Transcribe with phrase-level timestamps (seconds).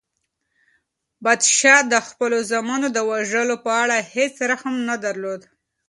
[1.23, 5.41] پادشاه د خپلو زامنو د وژلو په اړه هیڅ رحم نه درلود.